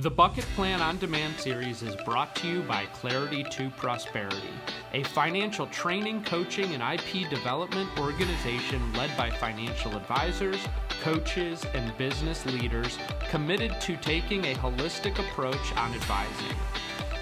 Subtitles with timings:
[0.00, 4.48] The Bucket Plan on Demand series is brought to you by Clarity to Prosperity,
[4.94, 10.66] a financial training, coaching, and IP development organization led by financial advisors,
[11.02, 16.56] coaches, and business leaders committed to taking a holistic approach on advising.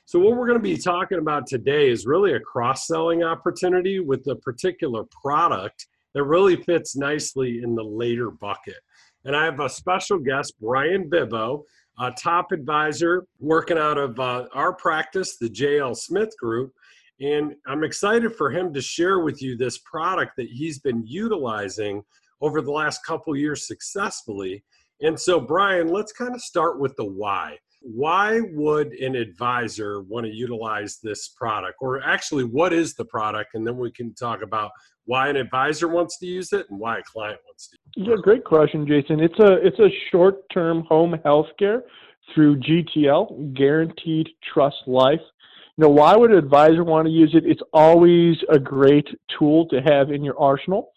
[0.04, 4.00] So, what we're going to be talking about today is really a cross selling opportunity
[4.00, 8.76] with a particular product that really fits nicely in the later bucket.
[9.24, 11.62] And I have a special guest, Bryan Bibbo,
[12.00, 16.74] a top advisor working out of uh, our practice, the JL Smith Group
[17.22, 22.02] and I'm excited for him to share with you this product that he's been utilizing
[22.40, 24.64] over the last couple years successfully.
[25.00, 27.58] And so, Bryan, let's kind of start with the why.
[27.80, 31.76] Why would an advisor want to utilize this product?
[31.80, 33.54] Or actually, what is the product?
[33.54, 34.72] And then we can talk about
[35.04, 37.76] why an advisor wants to use it and why a client wants to.
[37.96, 39.20] Yeah, great question, Jason.
[39.20, 41.82] It's a it's a short-term home health care
[42.34, 45.20] through GTL, Guarantee Trust Life.
[45.78, 47.44] Know, why would an advisor want to use it?
[47.46, 50.92] It's always a great tool to have in your arsenal.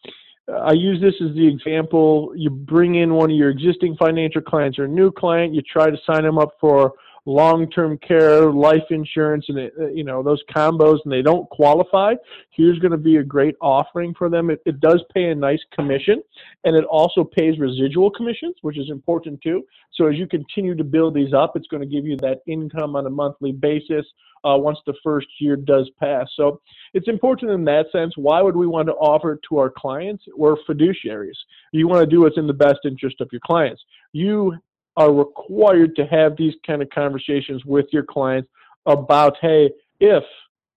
[0.51, 2.33] Uh, I use this as the example.
[2.35, 5.89] You bring in one of your existing financial clients or a new client, you try
[5.89, 6.93] to sign them up for
[7.25, 12.13] long-term care, life insurance, and uh, you know those combos, and they don't qualify.
[12.51, 14.49] Here's going to be a great offering for them.
[14.49, 16.21] It, it does pay a nice commission,
[16.63, 19.63] and it also pays residual commissions, which is important too.
[19.93, 22.95] So as you continue to build these up, it's going to give you that income
[22.95, 24.05] on a monthly basis
[24.43, 26.27] uh, once the first year does pass.
[26.35, 26.61] So
[26.93, 28.13] it's important in that sense.
[28.15, 30.23] Why would we want to offer it to our clients?
[30.35, 31.37] We're fiduciaries.
[31.71, 33.81] You want to do what's in the best interest of your clients.
[34.13, 34.55] You
[34.97, 38.49] are required to have these kind of conversations with your clients
[38.85, 39.69] about, hey,
[39.99, 40.23] if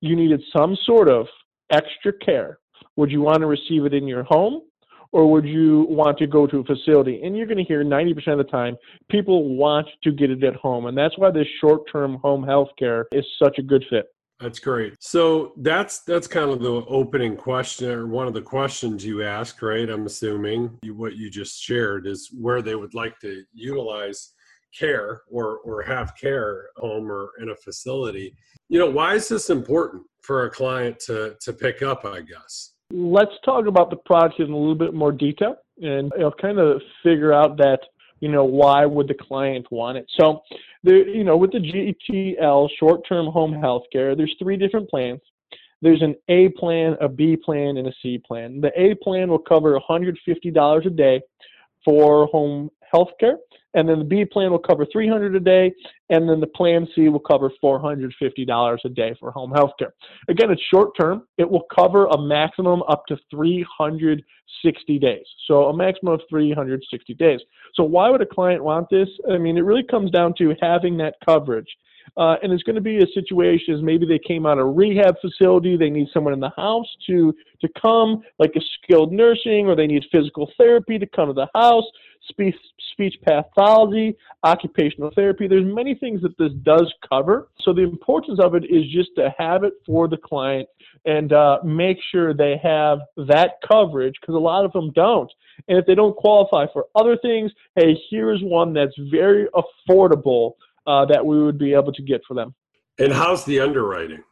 [0.00, 1.26] you needed some sort of
[1.70, 2.58] extra care,
[2.96, 4.62] would you want to receive it in your home
[5.12, 7.22] or would you want to go to a facility?
[7.22, 8.76] And you're going to hear 90% of the time
[9.10, 10.86] people want to get it at home.
[10.86, 14.06] And that's why this short term home health care is such a good fit.
[14.40, 14.94] That's great.
[15.00, 19.60] So that's that's kind of the opening question or one of the questions you ask,
[19.62, 19.88] right?
[19.88, 24.34] I'm assuming you, what you just shared is where they would like to utilize
[24.78, 28.34] care or or have care home or in a facility.
[28.68, 32.74] You know, why is this important for a client to to pick up, I guess?
[32.92, 36.80] Let's talk about the product in a little bit more detail and I'll kind of
[37.02, 37.80] figure out that
[38.20, 40.06] you know why would the client want it?
[40.18, 40.42] So
[40.82, 45.20] there you know with the gtl short-term home health care there's three different plans.
[45.80, 48.60] There's an a plan a b plan and a c plan.
[48.60, 51.20] The a plan will cover $150 a day
[51.84, 53.38] for home health care
[53.74, 55.72] and then the B plan will cover 300 a day,
[56.10, 59.94] and then the plan C will cover $450 a day for home health care.
[60.28, 61.24] Again, it's short term.
[61.36, 65.26] It will cover a maximum up to 360 days.
[65.46, 67.40] So a maximum of 360 days.
[67.74, 69.08] So why would a client want this?
[69.30, 71.68] I mean, it really comes down to having that coverage.
[72.16, 75.16] Uh, and it's going to be a situation as maybe they came out of rehab
[75.20, 79.74] facility, they need someone in the house to to come, like a skilled nursing, or
[79.74, 81.84] they need physical therapy to come to the house,
[82.28, 82.54] speech
[82.92, 85.46] speech pathology, occupational therapy.
[85.46, 87.48] There's many things that this does cover.
[87.60, 90.68] So the importance of it is just to have it for the client
[91.04, 95.30] and uh, make sure they have that coverage because a lot of them don't.
[95.68, 100.52] And if they don't qualify for other things, hey, here's one that's very affordable
[100.88, 102.54] uh, that we would be able to get for them.
[102.98, 104.24] And how's the underwriting?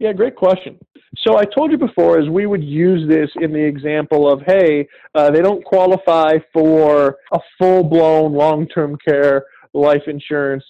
[0.00, 0.78] Yeah, great question.
[1.18, 4.88] So I told you before, is we would use this in the example of, hey,
[5.14, 10.64] uh, they don't qualify for a full-blown long-term care life insurance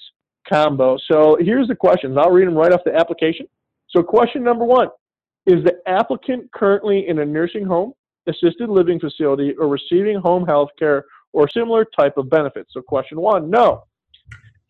[0.53, 0.99] combo.
[1.11, 2.19] So here's the questions.
[2.19, 3.47] I'll read them right off the application.
[3.89, 4.89] So question number one,
[5.47, 7.95] is the applicant currently in a nursing home,
[8.29, 12.71] assisted living facility, or receiving home health care or similar type of benefits?
[12.75, 13.85] So question one, no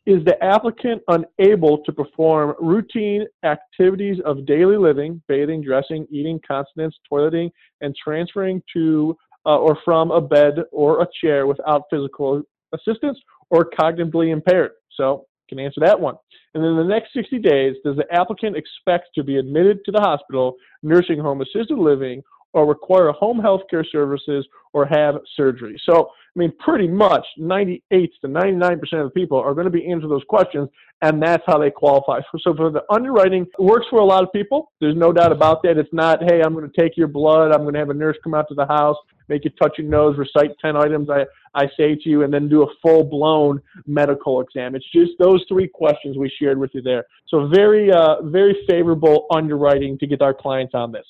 [0.07, 6.97] is the applicant unable to perform routine activities of daily living, bathing, dressing, eating, continence,
[7.11, 7.51] toileting,
[7.81, 9.17] and transferring to
[9.47, 13.19] uh, or from a bed or a chair without physical assistance
[13.51, 14.73] or cognitively impaired?
[14.97, 16.15] So, can answer that one.
[16.55, 20.01] And then the next 60 days, does the applicant expect to be admitted to the
[20.01, 22.23] hospital, nursing home, assisted living,
[22.55, 25.81] or require home health care services or have surgery.
[25.85, 29.87] So I mean, pretty much 98 to 99% of the people are going to be
[29.91, 30.69] answering those questions,
[31.03, 32.21] and that's how they qualify.
[32.41, 34.73] So for the underwriting, it works for a lot of people.
[34.81, 35.77] There's no doubt about that.
[35.77, 38.17] It's not, hey, I'm going to take your blood, I'm going to have a nurse
[38.25, 38.97] come out to the house,
[39.29, 42.49] make you touch your nose, recite 10 items I, I say to you, and then
[42.49, 44.75] do a full blown medical exam.
[44.75, 47.05] It's just those three questions we shared with you there.
[47.29, 51.07] So very, uh, very favorable underwriting to get our clients on this.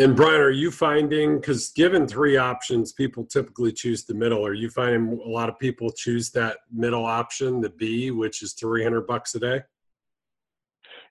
[0.00, 4.46] And Bryan, are you finding because given three options, people typically choose the middle?
[4.46, 8.54] Are you finding a lot of people choose that middle option, the B, which is
[8.54, 9.60] three hundred bucks a day?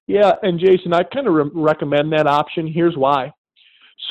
[0.08, 2.66] Yeah, and Jason, I kind of re- recommend that option.
[2.66, 3.32] Here's why.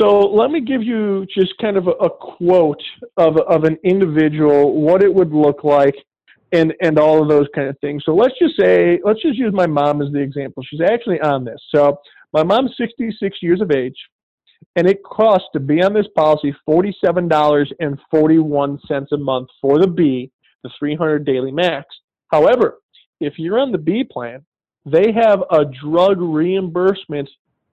[0.01, 2.81] So let me give you just kind of a, a quote
[3.17, 5.97] of of an individual, what it would look like,
[6.53, 8.05] and and all of those kind of things.
[8.07, 10.63] So let's just say, let's just use my mom as the example.
[10.71, 11.61] She's actually on this.
[11.75, 11.99] So
[12.33, 13.97] my mom's 66 years of age
[14.77, 20.31] and it costs to be on this policy $47.41 a month for the B,
[20.63, 21.87] the 300 daily max.
[22.29, 22.79] However,
[23.21, 24.45] if you're on the B plan,
[24.85, 27.29] they have a drug reimbursement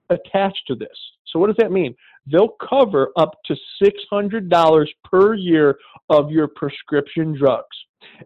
[0.09, 0.97] attached to this.
[1.31, 1.95] So what does that mean?
[2.31, 5.77] They'll cover up to $600 per year
[6.09, 7.67] of your prescription drugs.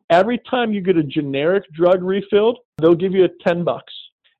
[0.10, 3.94] Every time you get a generic drug refilled, they'll give you a 10 bucks.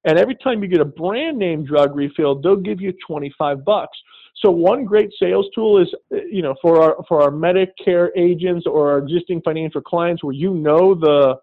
[0.10, 3.96] And every time you get a brand name drug refilled, they'll give you 25 bucks.
[4.44, 5.88] So one great sales tool is,
[6.32, 10.56] you know, for our for our Medicare agents or our existing financial clients, where you
[10.56, 11.36] know the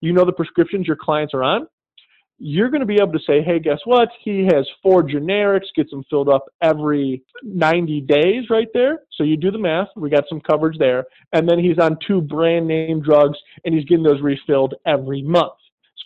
[0.00, 1.66] you know the prescriptions your clients are on.
[2.38, 4.08] You're going to be able to say, hey, guess what?
[4.22, 9.02] He has four generics, gets them filled up every 90 days right there.
[9.12, 9.88] So you do the math.
[9.96, 11.04] We got some coverage there.
[11.32, 15.52] And then he's on two brand name drugs and he's getting those refilled every month.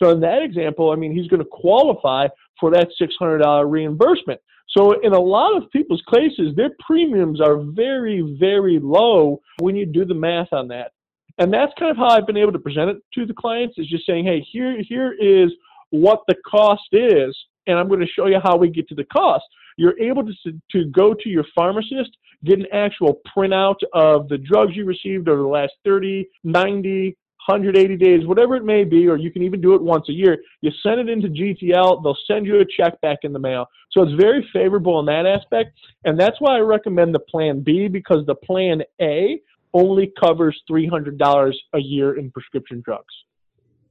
[0.01, 2.27] So in that example, I mean, he's going to qualify
[2.59, 4.39] for that $600 reimbursement.
[4.77, 9.85] So in a lot of people's cases, their premiums are very, very low when you
[9.85, 10.91] do the math on that.
[11.39, 13.87] And that's kind of how I've been able to present it to the clients is
[13.87, 15.51] just saying, hey, here, here is
[15.89, 17.35] what the cost is,
[17.65, 19.45] and I'm going to show you how we get to the cost.
[19.77, 20.33] You're able to,
[20.71, 22.11] to go to your pharmacist,
[22.43, 27.17] get an actual printout of the drugs you received over the last 30, 90,
[27.47, 30.37] 180 days, whatever it may be, or you can even do it once a year.
[30.61, 33.65] You send it into GTL, they'll send you a check back in the mail.
[33.91, 35.71] So it's very favorable in that aspect.
[36.05, 39.39] And that's why I recommend the Plan B because the Plan A
[39.73, 43.13] only covers $300 a year in prescription drugs.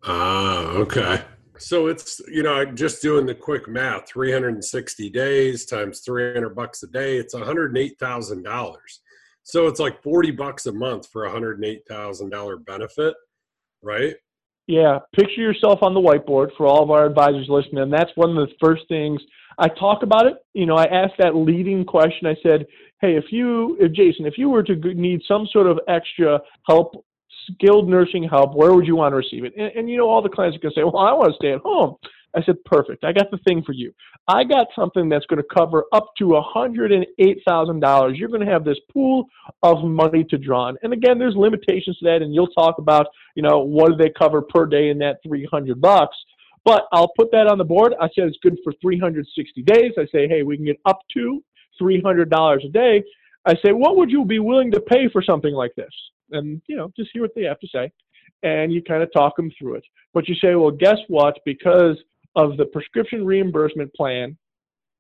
[0.04, 1.22] Ah, okay.
[1.58, 6.86] So it's, you know, just doing the quick math 360 days times 300 bucks a
[6.86, 8.76] day, it's $108,000.
[9.42, 13.14] So it's like 40 bucks a month for a $108,000 benefit
[13.82, 14.14] right?
[14.66, 17.78] Yeah, picture yourself on the whiteboard for all of our advisors listening.
[17.78, 19.20] And that's one of the first things
[19.58, 20.36] I talk about it.
[20.52, 22.26] You know, I asked that leading question.
[22.26, 22.66] I said,
[23.00, 27.04] "Hey, if you, if Jason, if you were to need some sort of extra help,
[27.50, 30.22] skilled nursing help, where would you want to receive it?" And, and you know, all
[30.22, 31.96] the clients are going to say, "Well, I want to stay at home."
[32.36, 33.04] I said, perfect.
[33.04, 33.92] I got the thing for you.
[34.28, 38.18] I got something that's going to cover up to $108,000.
[38.18, 39.26] You're going to have this pool
[39.62, 40.76] of money to draw on.
[40.82, 44.10] And again, there's limitations to that, and you'll talk about, you know, what do they
[44.10, 46.16] cover per day in that 300 bucks.
[46.64, 47.94] But I'll put that on the board.
[47.98, 49.92] I said it's good for 360 days.
[49.96, 51.42] I say, hey, we can get up to
[51.80, 53.02] $300 a day.
[53.46, 55.92] I say, what would you be willing to pay for something like this?
[56.32, 57.90] And, you know, just hear what they have to say.
[58.42, 59.84] And you kind of talk them through it.
[60.12, 61.38] But you say, well, guess what?
[61.46, 61.96] Because
[62.38, 64.38] of the prescription reimbursement plan,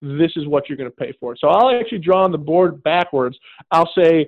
[0.02, 1.36] this is what you're going to pay for.
[1.36, 3.38] So I'll actually draw on the board backwards.
[3.70, 4.26] I'll say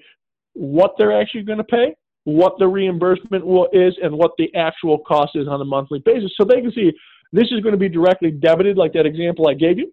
[0.55, 5.33] what they're actually going to pay, what the reimbursement is, and what the actual cost
[5.35, 6.33] is on a monthly basis.
[6.40, 6.93] So they can see
[7.33, 9.93] this is going to be directly debited, like that example I gave you.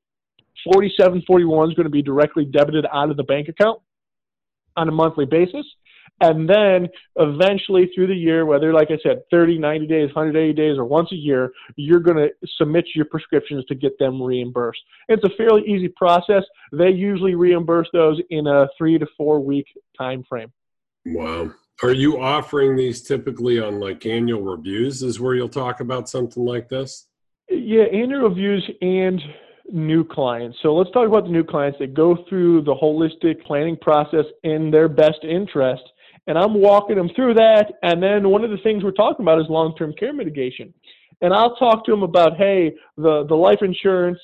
[0.74, 3.80] 4741 is going to be directly debited out of the bank account
[4.76, 5.66] on a monthly basis.
[6.20, 10.78] And then eventually through the year, whether, like I said, 30, 90 days, 180 days,
[10.78, 14.82] or once a year, you're going to submit your prescriptions to get them reimbursed.
[15.10, 16.44] It's a fairly easy process.
[16.72, 20.52] They usually reimburse those in a three to four week time frame.
[21.06, 21.52] Wow.
[21.84, 25.04] Are you offering these typically on like annual reviews?
[25.04, 27.08] Is where you'll talk about something like this?
[27.50, 29.22] Yeah, annual reviews and
[29.72, 30.58] new clients.
[30.64, 34.72] So let's talk about the new clients that go through the holistic planning process in
[34.72, 35.84] their best interest
[36.28, 37.74] and I'm walking them through that.
[37.84, 40.74] And then one of the things we're talking about is long term care mitigation.
[41.22, 44.20] And I'll talk to them about, hey, the, the life insurance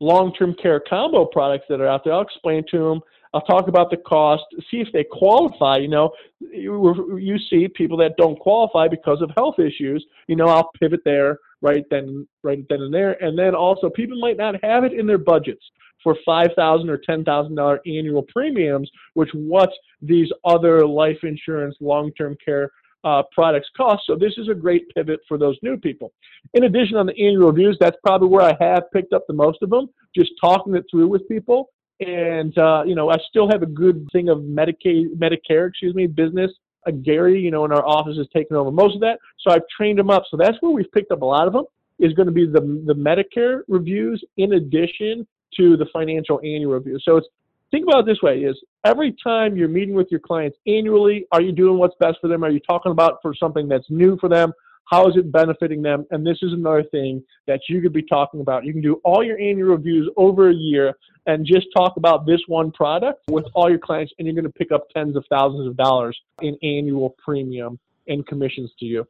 [0.00, 2.12] long term care combo products that are out there.
[2.12, 3.00] I'll explain to them.
[3.34, 5.76] I'll talk about the cost, see if they qualify.
[5.76, 10.04] You know, you, you see people that don't qualify because of health issues.
[10.26, 13.22] You know, I'll pivot there right then, right then and there.
[13.22, 15.64] And then also, people might not have it in their budgets
[16.02, 19.70] for five thousand or ten thousand dollar annual premiums, which what
[20.02, 22.70] these other life insurance long term care
[23.04, 24.02] uh, products cost.
[24.06, 26.12] So this is a great pivot for those new people.
[26.54, 29.62] In addition, on the annual reviews, that's probably where I have picked up the most
[29.62, 31.70] of them, just talking it through with people.
[32.00, 36.06] And uh, you know, I still have a good thing of Medicaid, Medicare, excuse me,
[36.06, 36.50] business.
[36.86, 39.18] Uh, Gary, you know, in our office has taken over most of that.
[39.40, 40.24] So I've trained him up.
[40.30, 41.64] So that's where we've picked up a lot of them.
[41.98, 45.26] Is going to be the the Medicare reviews in addition
[45.56, 46.98] to the financial annual review.
[47.02, 47.28] So it's
[47.76, 51.42] think about it this way is every time you're meeting with your clients annually are
[51.42, 52.42] you doing what's best for them?
[52.42, 54.52] Are you talking about for something that's new for them?
[54.90, 56.06] How is it benefiting them?
[56.10, 58.64] And this is another thing that you could be talking about.
[58.64, 60.94] You can do all your annual reviews over a year
[61.26, 64.58] and just talk about this one product with all your clients and you're going to
[64.58, 67.78] pick up tens of thousands of dollars in annual premium
[68.08, 69.06] and commissions to you.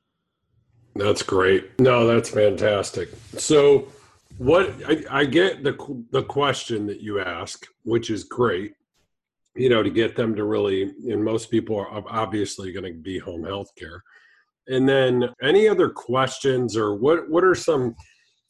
[0.96, 1.78] That's great.
[1.78, 3.10] No that's fantastic.
[3.36, 3.86] So
[4.38, 8.72] what I, I get the the question that you ask, which is great.
[9.54, 13.18] You know, to get them to really, and most people are obviously going to be
[13.18, 14.02] home health care.
[14.68, 17.94] And then any other questions or what what are some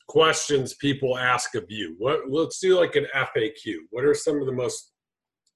[0.09, 1.95] questions people ask of you?
[1.99, 3.77] What let's do like an FAQ.
[3.91, 4.93] What are some of the most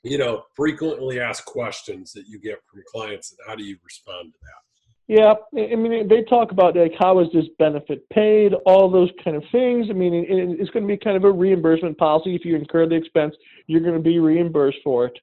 [0.03, 4.33] you know frequently asked questions that you get from clients and how do you respond
[4.33, 4.70] to that?
[5.11, 9.37] Yeah, I mean, they talk about like how is this benefit paid, all those kind
[9.37, 9.89] of things.
[9.91, 12.37] I mean, it's going to be kind of a reimbursement policy.
[12.37, 13.35] If you incur the expense,
[13.67, 15.19] you're going to be reimbursed for it.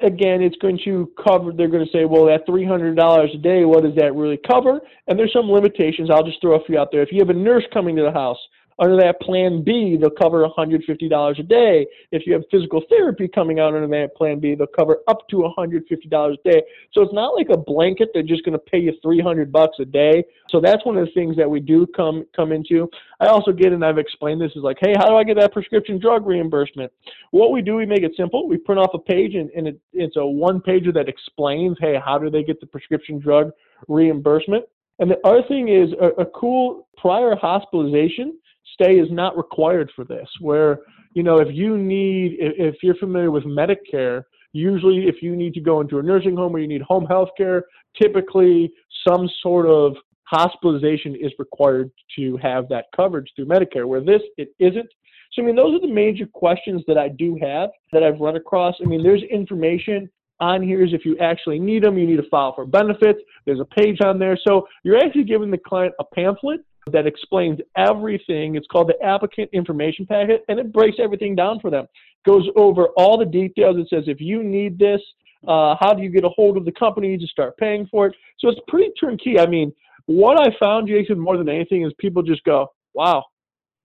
[0.00, 1.52] Again, it's going to cover.
[1.52, 4.38] They're going to say, well, that three hundred dollars a day, what does that really
[4.50, 4.80] cover?
[5.06, 6.08] And there's some limitations.
[6.10, 7.02] I'll just throw a few out there.
[7.02, 8.38] If you have a nurse coming to the house,
[8.80, 11.86] under that plan B, they'll cover $150 a day.
[12.10, 15.36] If you have physical therapy coming out under that plan B, they'll cover up to
[15.36, 16.62] $150 a day.
[16.92, 18.08] So it's not like a blanket.
[18.14, 20.24] They're just going to pay you 300 bucks a day.
[20.48, 22.88] So that's one of the things that we do come come into.
[23.20, 25.52] I also get, and I've explained this, is like, hey, how do I get that
[25.52, 26.90] prescription drug reimbursement?
[27.32, 28.48] What we do, we make it simple.
[28.48, 32.00] We print off a page, and, and it, it's a one pager that explains, hey,
[32.02, 33.50] how do they get the prescription drug
[33.88, 34.64] reimbursement?
[35.00, 38.38] And the other thing is a, a cool prior hospitalization
[38.72, 40.28] stay is not required for this.
[40.40, 40.80] Where,
[41.14, 45.60] you know, if you need, if, you're familiar with Medicare, usually if you need to
[45.60, 47.64] go into a nursing home or you need home health care,
[48.00, 48.72] typically
[49.06, 53.86] some sort of hospitalization is required to have that coverage through Medicare.
[53.86, 54.88] Where this, it isn't.
[55.32, 58.36] So, I mean, those are the major questions that I do have that I've run
[58.36, 58.74] across.
[58.82, 60.10] I mean, there's information
[60.40, 63.20] on here is if you actually need them, you need to file for benefits.
[63.46, 64.38] There's a page on there.
[64.46, 66.60] So you're actually giving the client a pamphlet
[66.92, 68.56] that explains everything.
[68.56, 71.86] It's called the applicant information packet, and it breaks everything down for them.
[72.26, 73.76] Goes over all the details.
[73.78, 75.00] It says if you need this,
[75.46, 78.14] uh, how do you get a hold of the company to start paying for it?
[78.38, 79.38] So it's pretty turnkey.
[79.38, 79.72] I mean,
[80.06, 83.24] what I found, Jason, more than anything, is people just go, "Wow,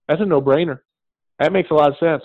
[0.07, 0.79] that's a no-brainer.
[1.39, 2.23] That makes a lot of sense."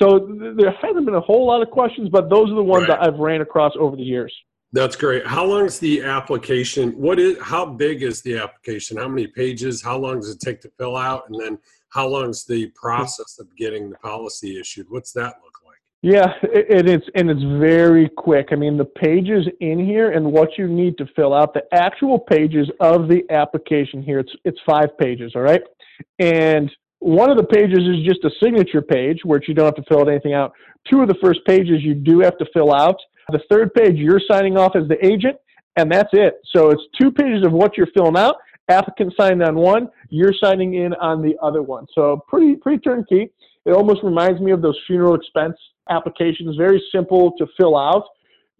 [0.00, 2.88] So th- there hasn't been a whole lot of questions, but those are the ones
[2.88, 3.00] right.
[3.00, 4.34] that I've ran across over the years.
[4.72, 5.26] That's great.
[5.26, 6.92] How long is the application?
[6.92, 8.98] What is how big is the application?
[8.98, 9.82] How many pages?
[9.82, 11.24] How long does it take to fill out?
[11.28, 11.58] And then
[11.88, 14.86] how long is the process of getting the policy issued?
[14.88, 15.78] What's that look like?
[16.02, 18.48] Yeah, it, it's and it's very quick.
[18.52, 22.18] I mean, the pages in here and what you need to fill out, the actual
[22.18, 25.62] pages of the application here, it's it's five pages, all right?
[26.20, 29.84] And one of the pages is just a signature page, which you don't have to
[29.88, 30.52] fill anything out.
[30.88, 32.96] Two of the first pages you do have to fill out
[33.32, 35.36] the third page, you're signing off as the agent,
[35.76, 36.40] and that's it.
[36.54, 38.36] So it's two pages of what you're filling out.
[38.68, 41.86] Applicant signed on one, you're signing in on the other one.
[41.92, 43.32] So pretty pretty turnkey.
[43.66, 45.56] It almost reminds me of those funeral expense
[45.90, 46.56] applications.
[46.56, 48.04] Very simple to fill out.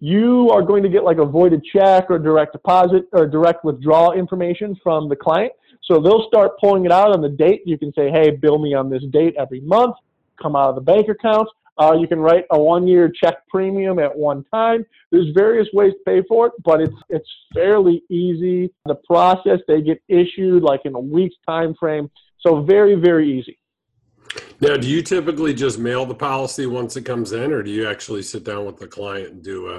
[0.00, 4.12] You are going to get like a voided check or direct deposit or direct withdrawal
[4.12, 5.52] information from the client.
[5.84, 7.62] So they'll start pulling it out on the date.
[7.64, 9.94] You can say, hey, bill me on this date every month,
[10.40, 11.48] come out of the bank account.
[11.80, 14.84] Uh, you can write a one-year check premium at one time.
[15.10, 18.70] There's various ways to pay for it, but it's it's fairly easy.
[18.84, 22.10] The process they get issued like in a week's time frame,
[22.40, 23.58] so very very easy.
[24.60, 27.88] Now, do you typically just mail the policy once it comes in, or do you
[27.88, 29.78] actually sit down with the client and do a,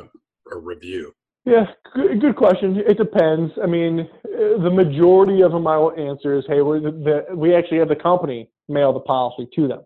[0.51, 1.13] a review?
[1.45, 2.77] Yeah, good, good, question.
[2.87, 3.53] It depends.
[3.63, 6.79] I mean, the majority of them I will answer is, hey, we
[7.35, 9.81] we actually have the company mail the policy to them.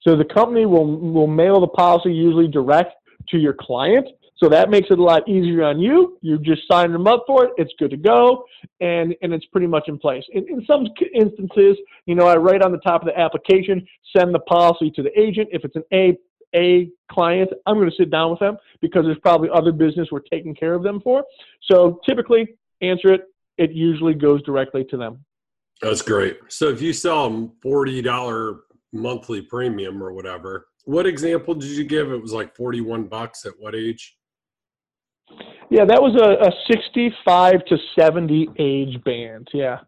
[0.00, 2.94] So the company will will mail the policy usually direct
[3.28, 4.08] to your client.
[4.36, 6.18] So that makes it a lot easier on you.
[6.22, 7.50] You just sign them up for it.
[7.58, 8.44] It's good to go,
[8.80, 10.24] and and it's pretty much in place.
[10.32, 11.76] In, in some instances,
[12.06, 15.18] you know, I write on the top of the application, send the policy to the
[15.18, 15.48] agent.
[15.52, 16.16] If it's an A
[16.56, 20.20] a client, I'm going to sit down with them because there's probably other business we're
[20.20, 21.22] taking care of them for.
[21.70, 23.22] So typically, answer it.
[23.56, 25.24] It usually goes directly to them.
[25.82, 26.38] That's great.
[26.48, 28.60] So if you sell them forty dollar
[28.92, 30.66] monthly premium or whatever.
[30.84, 32.10] What example did you give?
[32.10, 34.16] It was like 41 bucks at what age?
[35.70, 39.48] Yeah, that was a, a 65 to 70 age band.
[39.52, 39.78] Yeah.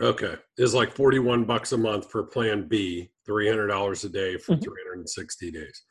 [0.00, 0.36] Okay.
[0.56, 4.62] It's like 41 bucks a month for plan B, $300 a day for mm-hmm.
[4.62, 5.82] 360 days.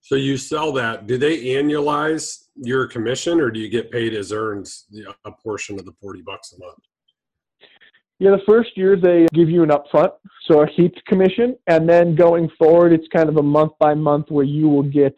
[0.00, 1.06] So you sell that.
[1.06, 4.86] Do they annualize your commission or do you get paid as earns
[5.24, 6.78] a portion of the 40 bucks a month?
[8.18, 10.10] Yeah, the first year they give you an upfront,
[10.46, 14.26] so a heaped commission, and then going forward, it's kind of a month by month
[14.28, 15.14] where you will get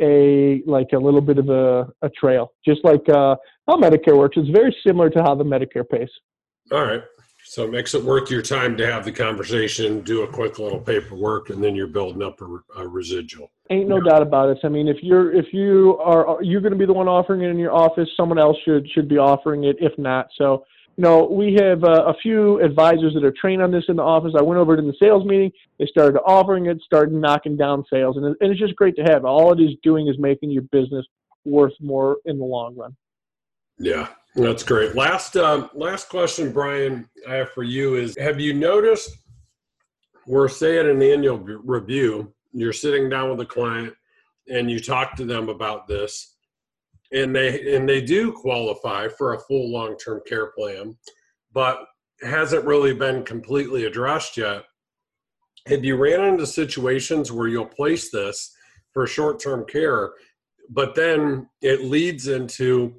[0.00, 3.36] a like a little bit of a, a trail, just like uh,
[3.68, 4.36] how Medicare works.
[4.36, 6.08] It's very similar to how the Medicare pays.
[6.72, 7.02] All right.
[7.44, 10.78] So it makes it worth your time to have the conversation, do a quick little
[10.78, 13.50] paperwork, and then you're building up a, a residual.
[13.70, 14.10] Ain't no yeah.
[14.10, 14.58] doubt about it.
[14.62, 17.48] I mean, if you're if you are you're going to be the one offering it
[17.48, 19.76] in your office, someone else should should be offering it.
[19.80, 20.64] If not, so
[21.00, 24.02] you know, we have uh, a few advisors that are trained on this in the
[24.02, 24.34] office.
[24.38, 25.50] I went over to the sales meeting.
[25.78, 29.02] They started offering it, started knocking down sales, and, it, and it's just great to
[29.04, 29.24] have.
[29.24, 31.06] All it is doing is making your business
[31.46, 32.94] worth more in the long run.
[33.78, 34.94] Yeah, that's great.
[34.94, 39.16] Last um, last question, Bryan, I have for you is: Have you noticed?
[40.26, 43.94] We're saying at an annual review, you're sitting down with a client,
[44.50, 46.36] and you talk to them about this,
[47.12, 50.96] and they and they do qualify for a full long-term care plan,
[51.52, 51.84] but
[52.22, 54.64] hasn't really been completely addressed yet.
[55.66, 58.54] Have you ran into situations where you'll place this
[58.92, 60.12] for short-term care,
[60.68, 62.94] but then it leads into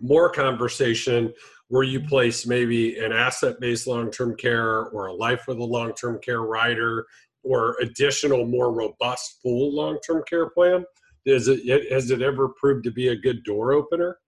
[0.00, 1.32] more conversation
[1.68, 6.42] where you place maybe an asset-based long-term care or a life with a long-term care
[6.42, 7.06] rider
[7.42, 10.84] or additional more robust full long-term care plan
[11.26, 14.18] is it has it ever proved to be a good door opener?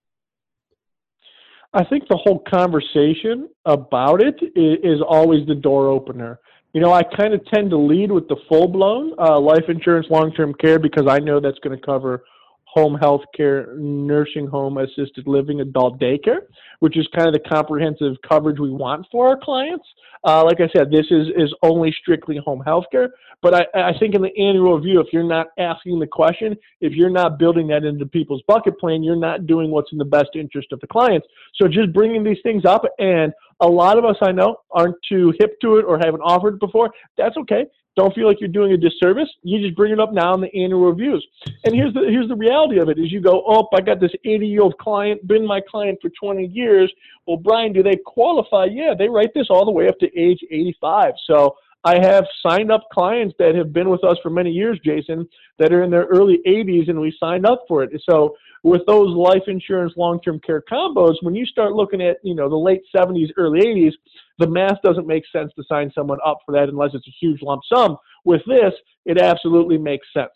[1.73, 6.41] I think the whole conversation about it is, always the door opener.
[6.75, 10.55] You know i kind of tend to lead with the full-blown uh, life insurance long-term
[10.61, 12.25] care because i know that's going to cover
[12.73, 16.41] home health care, nursing home, assisted living, adult daycare,
[16.81, 19.87] which is kind of the comprehensive coverage we want for our clients.
[20.25, 23.11] Uh, like I said, this is, is only strictly home health care.
[23.41, 26.93] But I, I think in the annual review, if you're not asking the question, if
[26.93, 30.31] you're not building that into people's bucket plan, you're not doing what's in the best
[30.35, 31.27] interest of the clients.
[31.55, 35.33] So just bringing these things up, and a lot of us I know aren't too
[35.39, 36.91] hip to it or haven't offered it before.
[37.17, 37.67] That's okay
[37.99, 39.29] don't feel like you're doing a disservice.
[39.43, 41.27] You just bring it up now in the annual reviews.
[41.65, 44.13] And here's the here's the reality of it: is you go, oh, I got this
[44.25, 46.93] 80 year old client, been my client for 20 years.
[47.27, 48.67] Well, Bryan, do they qualify?
[48.71, 51.15] Yeah, they write this all the way up to age 85.
[51.27, 55.29] So I have signed up clients that have been with us for many years, Jason,
[55.59, 57.91] that are in their early 80s, and we signed up for it.
[58.09, 62.49] So with those life insurance long-term care combos, when you start looking at you know
[62.49, 63.93] the late 70s, early 80s,
[64.39, 67.43] the math doesn't make sense to sign someone up for that unless it's a huge
[67.43, 67.97] lump sum.
[68.25, 68.73] With this,
[69.05, 70.31] it absolutely makes sense.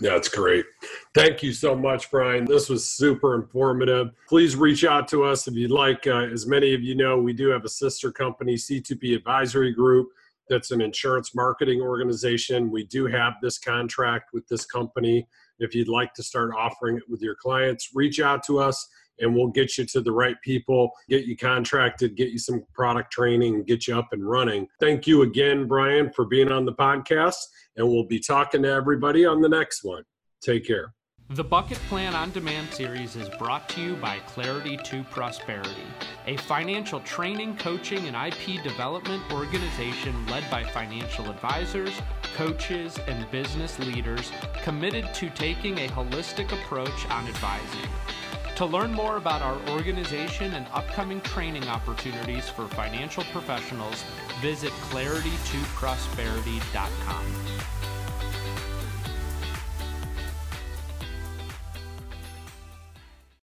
[0.00, 0.64] That's great.
[1.14, 2.46] Thank you so much, Bryan.
[2.46, 4.12] This was super informative.
[4.28, 6.06] Please reach out to us if you'd like.
[6.06, 10.08] Uh, as many of you know, we do have a sister company, C2P Advisory Group,
[10.48, 12.70] that's an insurance marketing organization.
[12.70, 15.26] We do have this contract with this company.
[15.58, 18.88] If you'd like to start offering it with your clients, reach out to us
[19.20, 23.12] and we'll get you to the right people, get you contracted, get you some product
[23.12, 24.66] training, get you up and running.
[24.80, 27.36] Thank you again, Bryan, for being on the podcast.
[27.76, 30.04] And we'll be talking to everybody on the next one.
[30.42, 30.94] Take care.
[31.30, 35.86] The Bucket Plan On Demand series is brought to you by Clarity to Prosperity,
[36.26, 41.98] a financial training, coaching, and IP development organization led by financial advisors,
[42.36, 47.90] coaches, and business leaders committed to taking a holistic approach on advising.
[48.56, 54.04] To learn more about our organization and upcoming training opportunities for financial professionals,
[54.40, 57.73] visit claritytoprosperity.com.